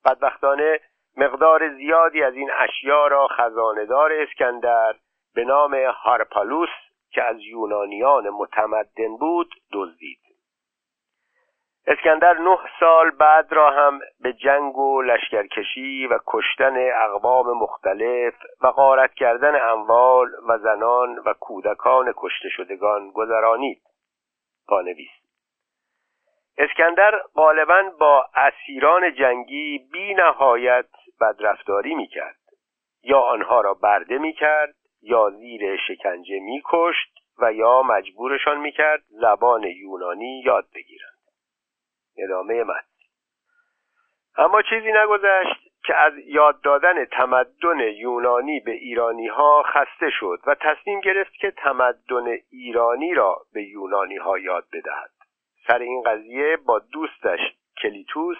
بدبختانه 0.05 0.79
مقدار 1.17 1.69
زیادی 1.75 2.23
از 2.23 2.33
این 2.33 2.51
اشیا 2.59 3.07
را 3.07 3.27
خزاندار 3.27 4.13
اسکندر 4.13 4.95
به 5.35 5.45
نام 5.45 5.73
هارپالوس 5.75 6.69
که 7.11 7.23
از 7.23 7.37
یونانیان 7.39 8.29
متمدن 8.29 9.17
بود 9.19 9.55
دزدید. 9.73 10.19
اسکندر 11.87 12.37
نه 12.37 12.57
سال 12.79 13.11
بعد 13.11 13.53
را 13.53 13.71
هم 13.71 13.99
به 14.19 14.33
جنگ 14.33 14.77
و 14.77 15.01
لشکرکشی 15.01 16.07
و 16.07 16.19
کشتن 16.27 16.91
اقوام 17.03 17.57
مختلف 17.57 18.33
و 18.61 18.71
غارت 18.71 19.13
کردن 19.13 19.61
اموال 19.61 20.27
و 20.47 20.57
زنان 20.57 21.17
و 21.17 21.33
کودکان 21.33 22.13
کشته 22.17 22.49
شدگان 22.49 23.11
گذرانید. 23.11 23.81
پانویس 24.67 25.11
اسکندر 26.57 27.21
غالبا 27.35 27.83
با 27.99 28.29
اسیران 28.35 29.13
جنگی 29.13 29.87
بی 29.91 30.13
نهایت 30.13 30.89
بدرفتاری 31.21 31.95
می 31.95 32.07
کرد 32.07 32.39
یا 33.03 33.19
آنها 33.19 33.61
را 33.61 33.73
برده 33.73 34.17
می 34.17 34.33
کرد 34.33 34.75
یا 35.01 35.29
زیر 35.29 35.77
شکنجه 35.77 36.39
می 36.39 36.61
کشت 36.65 37.17
و 37.41 37.53
یا 37.53 37.81
مجبورشان 37.83 38.59
می 38.59 38.71
کرد 38.71 39.03
زبان 39.09 39.63
یونانی 39.63 40.41
یاد 40.45 40.67
بگیرند. 40.75 41.17
ادامه 42.17 42.63
متن. 42.63 42.91
اما 44.37 44.61
چیزی 44.61 44.91
نگذشت 44.91 45.71
که 45.83 45.95
از 45.95 46.13
یاد 46.25 46.61
دادن 46.61 47.05
تمدن 47.05 47.79
یونانی 47.79 48.59
به 48.59 48.71
ایرانی 48.71 49.27
ها 49.27 49.63
خسته 49.63 50.09
شد 50.19 50.39
و 50.47 50.55
تصمیم 50.55 50.99
گرفت 50.99 51.33
که 51.33 51.51
تمدن 51.51 52.37
ایرانی 52.51 53.13
را 53.13 53.41
به 53.53 53.63
یونانی 53.63 54.17
ها 54.17 54.39
یاد 54.39 54.65
بدهد. 54.73 55.11
سر 55.67 55.79
این 55.79 56.03
قضیه 56.03 56.57
با 56.57 56.79
دوستش 56.79 57.39
کلیتوس 57.81 58.37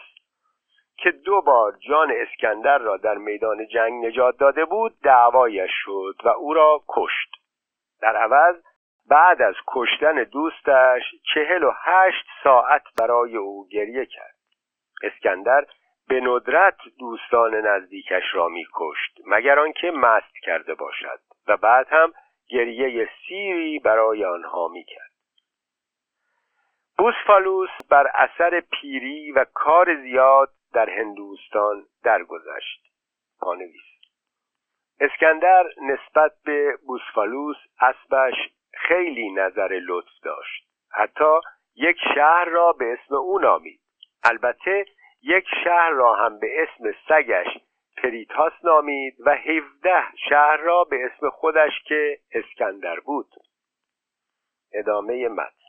که 1.04 1.12
دو 1.12 1.42
بار 1.42 1.78
جان 1.90 2.12
اسکندر 2.12 2.78
را 2.78 2.98
در 2.98 3.18
میدان 3.18 3.68
جنگ 3.68 4.06
نجات 4.06 4.38
داده 4.38 4.66
بود 4.66 4.94
دعوایش 5.04 5.72
شد 5.74 6.16
و 6.24 6.30
او 6.30 6.54
را 6.54 6.82
کشت. 6.88 7.30
در 8.02 8.16
عوض 8.16 8.56
بعد 9.10 9.42
از 9.42 9.56
کشتن 9.68 10.24
دوستش 10.24 11.02
چهل 11.34 11.64
و 11.64 11.72
هشت 11.84 12.26
ساعت 12.44 12.84
برای 13.00 13.38
او 13.38 13.68
گریه 13.68 14.06
کرد. 14.06 14.36
اسکندر 15.04 15.66
به 16.08 16.22
ندرت 16.22 16.78
دوستان 17.00 17.56
نزدیکش 17.56 18.24
را 18.34 18.48
میکشت 18.48 19.20
مگر 19.26 19.60
آنکه 19.60 19.92
مست 19.92 20.38
کرده 20.44 20.74
باشد 20.74 21.20
و 21.48 21.58
بعد 21.58 21.88
هم 21.90 22.14
گریه 22.50 23.10
سیری 23.28 23.80
برای 23.80 24.26
آنها 24.26 24.68
می‌کرد. 24.68 25.12
بوسفالوس 26.98 27.70
بر 27.90 28.12
اثر 28.16 28.60
پیری 28.60 29.32
و 29.32 29.46
کار 29.54 30.02
زیاد 30.02 30.50
در 30.74 30.90
هندوستان 30.90 31.86
درگذشت. 32.04 32.82
پانویس 33.40 33.92
اسکندر 35.00 35.64
نسبت 35.82 36.32
به 36.46 36.78
بوسفالوس 36.88 37.58
اسبش 37.80 38.36
خیلی 38.74 39.32
نظر 39.32 39.80
لطف 39.88 40.20
داشت. 40.24 40.68
حتی 40.92 41.40
یک 41.76 41.98
شهر 42.16 42.46
را 42.46 42.74
به 42.74 42.94
اسم 42.94 43.16
او 43.16 43.40
نامید. 43.40 43.80
البته 44.24 44.86
یک 45.22 45.46
شهر 45.64 45.90
را 45.90 46.16
هم 46.16 46.40
به 46.40 46.48
اسم 46.64 46.92
سگش 47.08 47.48
پریتاس 47.98 48.54
نامید 48.64 49.16
و 49.26 49.36
هفده 49.36 50.04
شهر 50.30 50.58
را 50.58 50.84
به 50.84 51.06
اسم 51.06 51.30
خودش 51.30 51.84
که 51.86 52.20
اسکندر 52.32 53.00
بود. 53.00 53.30
ادامه 54.74 55.28
متن. 55.28 55.61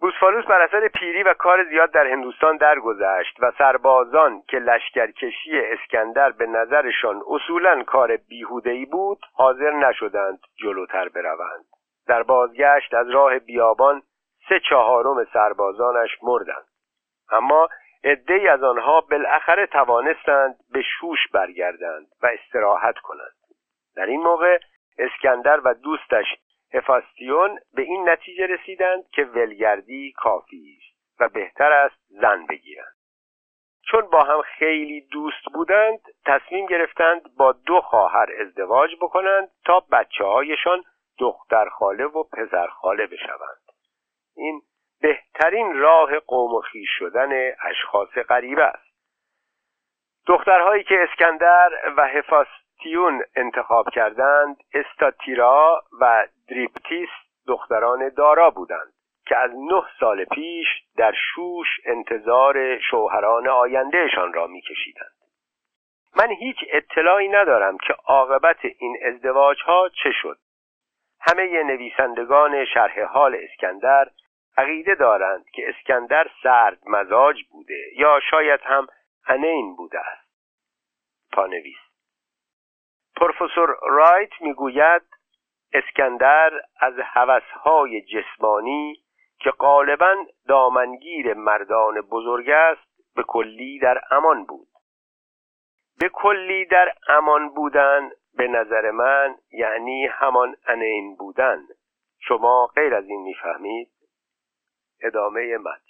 بوسفالوس 0.00 0.44
بر 0.44 0.60
اثر 0.60 0.88
پیری 0.88 1.22
و 1.22 1.34
کار 1.34 1.64
زیاد 1.64 1.90
در 1.90 2.06
هندوستان 2.06 2.56
درگذشت 2.56 3.36
و 3.40 3.52
سربازان 3.58 4.42
که 4.48 4.58
لشکرکشی 4.58 5.60
اسکندر 5.60 6.30
به 6.30 6.46
نظرشان 6.46 7.22
اصولا 7.28 7.82
کار 7.82 8.16
بیهودهی 8.16 8.86
بود 8.86 9.18
حاضر 9.34 9.70
نشدند 9.70 10.38
جلوتر 10.62 11.08
بروند. 11.08 11.64
در 12.06 12.22
بازگشت 12.22 12.94
از 12.94 13.10
راه 13.10 13.38
بیابان 13.38 14.02
سه 14.48 14.60
چهارم 14.68 15.24
سربازانش 15.32 16.10
مردند. 16.22 16.66
اما 17.30 17.68
عدهای 18.04 18.48
از 18.48 18.62
آنها 18.62 19.00
بالاخره 19.00 19.66
توانستند 19.66 20.56
به 20.72 20.82
شوش 20.82 21.18
برگردند 21.32 22.06
و 22.22 22.26
استراحت 22.26 22.98
کنند. 22.98 23.36
در 23.96 24.06
این 24.06 24.22
موقع 24.22 24.58
اسکندر 24.98 25.60
و 25.64 25.74
دوستش 25.74 26.26
هفاستیون 26.74 27.58
به 27.74 27.82
این 27.82 28.08
نتیجه 28.08 28.46
رسیدند 28.46 29.08
که 29.12 29.22
ولگردی 29.22 30.12
کافی 30.12 30.78
است 30.78 31.20
و 31.20 31.28
بهتر 31.28 31.72
است 31.72 31.96
زن 32.08 32.46
بگیرند. 32.46 32.96
چون 33.90 34.00
با 34.00 34.22
هم 34.22 34.42
خیلی 34.42 35.00
دوست 35.00 35.44
بودند 35.54 36.00
تصمیم 36.26 36.66
گرفتند 36.66 37.36
با 37.36 37.52
دو 37.52 37.80
خواهر 37.80 38.26
ازدواج 38.40 38.90
بکنند 39.00 39.48
تا 39.64 39.80
بچه 39.92 40.24
هایشان 40.24 40.82
دختر 41.18 41.68
خاله 41.68 42.04
و 42.04 42.22
پسر 42.22 42.66
خاله 42.66 43.06
بشوند. 43.06 43.62
این 44.36 44.62
بهترین 45.00 45.78
راه 45.78 46.18
قوم 46.18 46.54
و 46.54 46.60
خیش 46.60 46.88
شدن 46.98 47.52
اشخاص 47.62 48.08
غریبه 48.08 48.64
است. 48.64 48.86
دخترهایی 50.26 50.84
که 50.84 51.06
اسکندر 51.10 51.70
و 51.96 52.08
هفاستیون 52.08 53.22
انتخاب 53.36 53.88
کردند 53.90 54.56
استاتیرا 54.74 55.84
و 56.00 56.26
دریپتیس 56.48 57.08
دختران 57.46 58.08
دارا 58.08 58.50
بودند 58.50 58.92
که 59.26 59.36
از 59.36 59.50
نه 59.54 59.82
سال 60.00 60.24
پیش 60.24 60.66
در 60.96 61.12
شوش 61.34 61.66
انتظار 61.84 62.78
شوهران 62.78 63.48
آیندهشان 63.48 64.32
را 64.32 64.46
میکشیدند. 64.46 65.16
من 66.16 66.30
هیچ 66.30 66.56
اطلاعی 66.72 67.28
ندارم 67.28 67.78
که 67.78 67.92
عاقبت 67.92 68.64
این 68.78 68.98
ازدواج 69.02 69.62
ها 69.62 69.88
چه 70.02 70.10
شد. 70.22 70.38
همه 71.20 71.62
نویسندگان 71.62 72.64
شرح 72.64 73.02
حال 73.02 73.36
اسکندر 73.42 74.10
عقیده 74.56 74.94
دارند 74.94 75.44
که 75.54 75.68
اسکندر 75.68 76.30
سرد 76.42 76.78
مزاج 76.86 77.42
بوده 77.50 77.84
یا 77.96 78.20
شاید 78.30 78.60
هم 78.64 78.86
انین 79.26 79.76
بوده 79.76 79.98
است. 80.00 80.26
پانویس 81.32 81.78
پروفسور 83.16 83.76
رایت 83.82 84.40
می‌گوید 84.40 85.02
اسکندر 85.72 86.60
از 86.80 86.94
هوسهای 86.98 88.02
جسمانی 88.02 89.02
که 89.40 89.50
غالبا 89.50 90.14
دامنگیر 90.48 91.34
مردان 91.34 92.00
بزرگ 92.00 92.50
است 92.50 93.14
به 93.16 93.22
کلی 93.22 93.78
در 93.78 94.00
امان 94.10 94.44
بود. 94.44 94.68
به 96.00 96.08
کلی 96.08 96.64
در 96.64 96.92
امان 97.08 97.54
بودن 97.54 98.10
به 98.36 98.48
نظر 98.48 98.90
من 98.90 99.36
یعنی 99.52 100.06
همان 100.06 100.56
انین 100.66 101.16
بودن. 101.16 101.62
شما 102.20 102.66
غیر 102.66 102.94
از 102.94 103.08
این 103.08 103.22
می‌فهمید؟ 103.22 103.88
ادامه 105.02 105.56
مد 105.58 105.82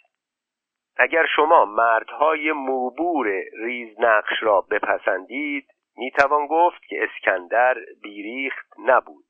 اگر 0.96 1.26
شما 1.36 1.64
مردهای 1.64 2.52
موبور 2.52 3.26
ریزنقش 3.52 4.42
را 4.42 4.60
بپسندید 4.60 5.68
می‌توان 5.96 6.46
گفت 6.46 6.82
که 6.88 7.04
اسکندر 7.04 7.76
بیریخت 8.02 8.66
نبود. 8.78 9.25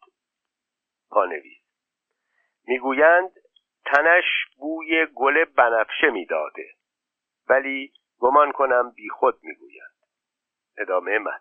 پانویس. 1.10 1.62
می‌گویند 2.66 3.30
تنش 3.84 4.24
بوی 4.58 5.06
گل 5.14 5.44
بنفشه 5.44 6.10
می‌داده 6.10 6.66
ولی 7.48 7.92
گمان 8.18 8.52
کنم 8.52 8.90
بیخود 8.90 9.38
می‌گویند. 9.42 9.96
ادامه 10.78 11.18
من 11.18 11.38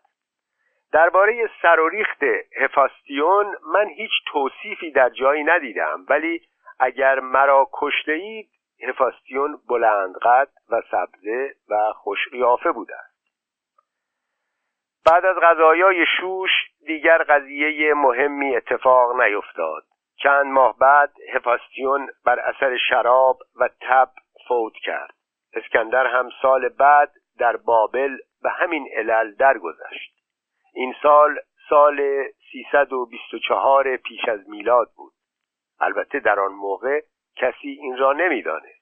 درباره 0.92 1.50
سر 1.62 1.80
و 1.80 1.90
ریخت 1.90 2.24
هفاستیون 2.58 3.56
من 3.74 3.88
هیچ 3.88 4.12
توصیفی 4.28 4.92
در 4.92 5.10
جایی 5.10 5.44
ندیدم 5.44 6.06
ولی 6.10 6.42
اگر 6.80 7.20
مرا 7.20 7.70
کشته 7.74 8.12
اید 8.12 8.50
هفاستیون 8.90 9.60
بلند 9.70 10.16
قد 10.18 10.50
و 10.70 10.82
سبزه 10.92 11.56
و 11.70 11.94
خوش 11.94 12.20
قیافه 12.32 12.72
بوده 12.72 12.96
است. 12.96 13.15
بعد 15.06 15.26
از 15.26 15.36
غذایای 15.36 16.06
شوش 16.20 16.50
دیگر 16.86 17.24
قضیه 17.24 17.94
مهمی 17.94 18.56
اتفاق 18.56 19.22
نیفتاد. 19.22 19.84
چند 20.24 20.46
ماه 20.46 20.78
بعد 20.78 21.14
هفاستیون 21.34 22.10
بر 22.26 22.40
اثر 22.40 22.78
شراب 22.90 23.40
و 23.56 23.70
تب 23.82 24.10
فوت 24.48 24.74
کرد. 24.74 25.14
اسکندر 25.54 26.08
هم 26.08 26.30
سال 26.42 26.70
بعد 26.70 27.12
در 27.40 27.58
بابل 27.58 28.18
به 28.42 28.50
همین 28.50 28.90
علل 28.96 29.36
درگذشت. 29.36 30.14
این 30.74 30.94
سال 31.02 31.40
سال 31.70 32.24
324 32.52 33.98
پیش 33.98 34.26
از 34.28 34.50
میلاد 34.50 34.88
بود. 34.96 35.14
البته 35.80 36.20
در 36.20 36.40
آن 36.40 36.52
موقع 36.52 37.02
کسی 37.36 37.68
این 37.68 37.98
را 37.98 38.14
نمی‌دانست. 38.14 38.75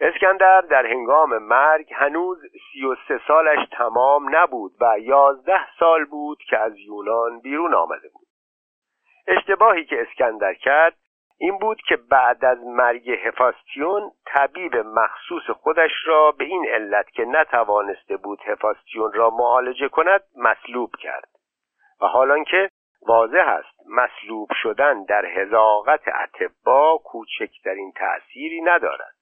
اسکندر 0.00 0.60
در 0.60 0.86
هنگام 0.86 1.38
مرگ 1.38 1.92
هنوز 1.94 2.38
سی 2.72 2.84
و 2.84 2.96
سه 3.08 3.20
سالش 3.26 3.68
تمام 3.72 4.36
نبود 4.36 4.72
و 4.80 4.98
یازده 4.98 5.66
سال 5.78 6.04
بود 6.04 6.38
که 6.38 6.58
از 6.58 6.76
یونان 6.78 7.40
بیرون 7.40 7.74
آمده 7.74 8.08
بود. 8.12 8.26
اشتباهی 9.26 9.84
که 9.84 10.02
اسکندر 10.02 10.54
کرد 10.54 10.96
این 11.38 11.58
بود 11.58 11.80
که 11.88 11.96
بعد 11.96 12.44
از 12.44 12.58
مرگ 12.64 13.10
هفاستیون 13.10 14.10
طبیب 14.26 14.76
مخصوص 14.76 15.50
خودش 15.50 15.90
را 16.06 16.32
به 16.32 16.44
این 16.44 16.66
علت 16.68 17.10
که 17.10 17.24
نتوانسته 17.24 18.16
بود 18.16 18.38
هفاستیون 18.46 19.12
را 19.12 19.30
معالجه 19.30 19.88
کند 19.88 20.20
مصلوب 20.36 20.90
کرد. 20.98 21.28
و 22.00 22.06
حالان 22.06 22.44
که 22.44 22.68
واضح 23.06 23.48
است 23.48 23.80
مصلوب 23.88 24.48
شدن 24.62 25.04
در 25.04 25.26
هزاقت 25.26 26.02
اتبا 26.08 26.98
کوچکترین 27.04 27.92
تأثیری 27.92 28.60
ندارد. 28.60 29.14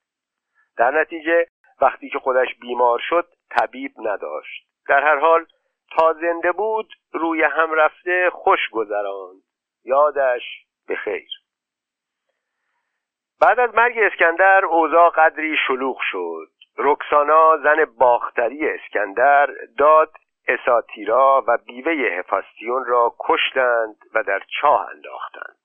در 0.77 1.01
نتیجه 1.01 1.47
وقتی 1.81 2.09
که 2.09 2.19
خودش 2.19 2.47
بیمار 2.61 2.99
شد 3.09 3.27
طبیب 3.49 3.91
نداشت. 3.97 4.67
در 4.89 5.03
هر 5.03 5.19
حال 5.19 5.45
تا 5.97 6.13
زنده 6.13 6.51
بود 6.51 6.93
روی 7.13 7.43
هم 7.43 7.73
رفته 7.73 8.29
خوش 8.29 8.69
گذراند. 8.71 9.41
یادش 9.83 10.43
به 10.87 10.95
خیر. 10.95 11.29
بعد 13.41 13.59
از 13.59 13.75
مرگ 13.75 13.97
اسکندر 13.97 14.65
اوضاع 14.65 15.09
قدری 15.09 15.57
شلوغ 15.67 15.97
شد. 16.11 16.47
رکسانا 16.77 17.57
زن 17.57 17.85
باختری 17.85 18.69
اسکندر 18.69 19.49
داد 19.77 20.11
اساتیرا 20.47 21.43
و 21.47 21.57
بیوه 21.57 21.91
هفاستیون 21.91 22.85
را 22.85 23.15
کشتند 23.19 23.95
و 24.13 24.23
در 24.23 24.41
چاه 24.61 24.89
انداختند. 24.89 25.55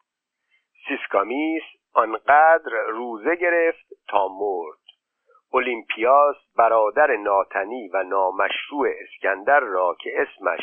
سیسکامیس 0.88 1.62
آنقدر 1.94 2.72
روزه 2.88 3.36
گرفت 3.36 3.86
تا 4.08 4.28
مرد. 4.28 4.77
اولیمپیاس 5.52 6.36
برادر 6.56 7.16
ناتنی 7.16 7.88
و 7.88 8.02
نامشروع 8.02 8.88
اسکندر 9.00 9.60
را 9.60 9.96
که 10.00 10.10
اسمش 10.16 10.60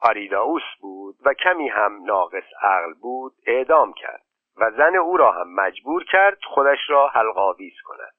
آریداوس 0.00 0.62
بود 0.80 1.16
و 1.24 1.34
کمی 1.34 1.68
هم 1.68 2.04
ناقص 2.04 2.44
عقل 2.62 2.94
بود 2.94 3.32
اعدام 3.46 3.92
کرد 3.92 4.22
و 4.56 4.70
زن 4.70 4.96
او 4.96 5.16
را 5.16 5.32
هم 5.32 5.54
مجبور 5.54 6.04
کرد 6.04 6.38
خودش 6.44 6.78
را 6.88 7.08
حلقاویز 7.08 7.74
کند. 7.84 8.12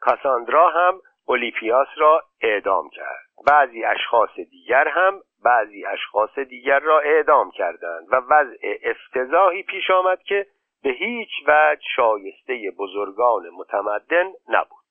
کاساندرا 0.00 0.70
هم 0.70 1.00
اولیپیاس 1.26 1.88
را 1.96 2.22
اعدام 2.40 2.90
کرد. 2.90 3.26
بعضی 3.46 3.84
اشخاص 3.84 4.34
دیگر 4.34 4.88
هم 4.88 5.20
بعضی 5.44 5.84
اشخاص 5.84 6.38
دیگر 6.38 6.78
را 6.78 7.00
اعدام 7.00 7.50
کردند 7.50 8.06
و 8.10 8.16
وضع 8.16 8.56
افتضاحی 8.82 9.62
پیش 9.62 9.90
آمد 9.90 10.22
که 10.22 10.46
به 10.82 10.90
هیچ 10.90 11.30
وجه 11.46 11.82
شایسته 11.96 12.72
بزرگان 12.78 13.42
متمدن 13.50 14.32
نبود. 14.48 14.81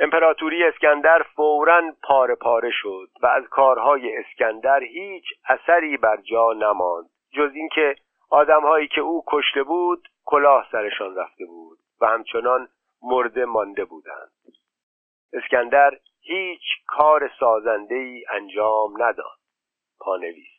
امپراتوری 0.00 0.64
اسکندر 0.64 1.22
فورا 1.36 1.82
پاره 2.02 2.34
پاره 2.34 2.70
شد 2.72 3.08
و 3.22 3.26
از 3.26 3.44
کارهای 3.50 4.16
اسکندر 4.16 4.82
هیچ 4.82 5.24
اثری 5.48 5.96
بر 5.96 6.16
جا 6.16 6.52
نماند 6.52 7.10
جز 7.32 7.50
اینکه 7.54 7.96
آدمهایی 8.30 8.88
که 8.88 9.00
او 9.00 9.24
کشته 9.26 9.62
بود 9.62 10.08
کلاه 10.24 10.66
سرشان 10.72 11.16
رفته 11.16 11.46
بود 11.46 11.78
و 12.00 12.06
همچنان 12.06 12.68
مرده 13.02 13.44
مانده 13.44 13.84
بودند. 13.84 14.32
اسکندر 15.32 15.90
هیچ 16.20 16.62
کار 16.86 17.30
سازنده 17.40 17.94
ای 17.94 18.24
انجام 18.30 19.02
نداد 19.02 19.38
پانویس. 20.00 20.52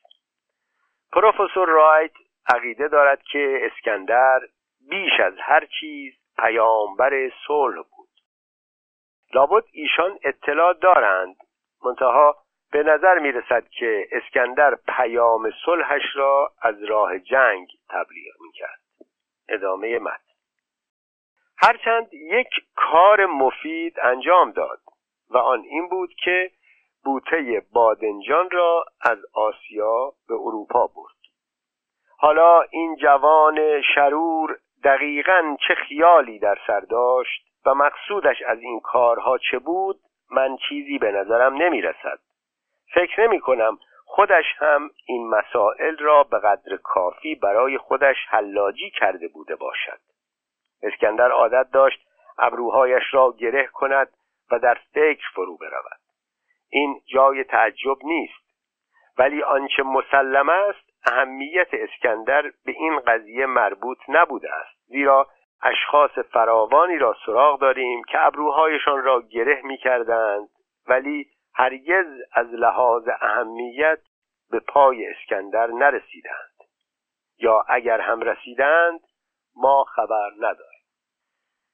پروفسور 1.12 1.67
رایت 1.67 2.12
عقیده 2.56 2.88
دارد 2.88 3.22
که 3.32 3.60
اسکندر 3.62 4.39
بیش 4.89 5.19
از 5.19 5.34
هر 5.39 5.65
چیز 5.80 6.13
پیامبر 6.38 7.30
صلح 7.48 7.84
لابد 9.34 9.63
ایشان 9.72 10.19
اطلاع 10.24 10.74
دارند. 10.74 11.36
منتها 11.86 12.36
به 12.72 12.84
نظر 12.84 13.19
می 13.19 13.32
رسد 13.32 13.67
که 13.67 14.08
اسکندر 14.12 14.76
پیام 14.76 15.52
صلحش 15.65 16.04
را 16.15 16.52
از 16.62 16.84
راه 16.84 17.19
جنگ 17.19 17.67
تبلیغ 17.89 18.34
می 18.41 18.52
کرد 18.52 18.80
ادامه 19.50 20.00
متن. 20.00 20.34
هرچند 21.58 22.13
یک 22.13 22.48
کار 22.76 23.26
مفید 23.26 24.00
انجام 24.02 24.52
داد 24.52 24.80
و 25.30 25.38
آن 25.38 25.60
این 25.60 25.89
بود 25.89 26.13
که 26.24 26.52
بوته 27.04 27.62
بادنجان 27.74 28.50
را 28.52 28.86
از 29.02 29.17
آسیا 29.34 30.13
به 30.28 30.34
اروپا 30.34 30.88
برد. 30.88 31.15
حالا 32.17 32.62
این 32.62 32.96
جوان 32.96 33.82
شرور 33.96 34.58
دقیقا 34.84 35.58
چه 35.67 35.76
خیالی 35.76 36.39
در 36.39 36.58
سر 36.67 36.80
داشت؟ 36.80 37.52
و 37.65 37.73
مقصودش 37.73 38.41
از 38.41 38.60
این 38.60 38.80
کارها 38.80 39.38
چه 39.38 39.60
بود 39.60 39.99
من 40.32 40.58
چیزی 40.69 40.97
به 40.97 41.12
نظرم 41.12 41.54
نمی 41.54 41.82
رسد 41.82 42.19
فکر 42.93 43.28
نمی 43.28 43.39
کنم 43.39 43.78
خودش 44.06 44.45
هم 44.58 44.89
این 45.06 45.30
مسائل 45.30 45.97
را 45.97 46.23
به 46.23 46.39
قدر 46.39 46.78
کافی 46.78 47.36
برای 47.36 47.78
خودش 47.78 48.15
حلاجی 48.30 48.89
کرده 48.89 49.28
بوده 49.28 49.56
باشد. 49.56 49.99
اسکندر 50.84 51.32
عادت 51.32 51.71
داشت 51.71 51.99
ابروهایش 52.38 53.04
را 53.12 53.34
گره 53.38 53.67
کند 53.67 54.08
و 54.52 54.60
در 54.60 54.78
فکر 54.93 55.26
فرو 55.34 55.58
برود. 55.58 55.99
این 56.69 57.02
جای 57.06 57.43
تعجب 57.43 57.97
نیست 58.04 58.43
ولی 59.17 59.43
آنچه 59.43 59.84
مسلم 59.84 60.49
است 60.49 60.89
اهمیت 61.06 61.67
اسکندر 61.73 62.41
به 62.41 62.71
این 62.71 62.99
قضیه 62.99 63.45
مربوط 63.45 63.97
نبوده 64.08 64.54
است. 64.54 64.78
زیرا 64.88 65.28
اشخاص 65.63 66.12
فراوانی 66.12 66.97
را 66.97 67.15
سراغ 67.26 67.60
داریم 67.60 68.04
که 68.04 68.26
ابروهایشان 68.26 69.04
را 69.04 69.21
گره 69.21 69.62
می 69.63 69.78
کردند 69.78 70.49
ولی 70.88 71.30
هرگز 71.56 72.08
از 72.34 72.47
لحاظ 72.47 73.08
اهمیت 73.21 73.99
به 74.52 74.60
پای 74.60 75.08
اسکندر 75.08 75.67
نرسیدند. 75.67 76.54
یا 77.39 77.65
اگر 77.67 78.02
هم 78.02 78.21
رسیدند 78.21 78.99
ما 79.56 79.84
خبر 79.84 80.32
نداریم. 80.38 80.72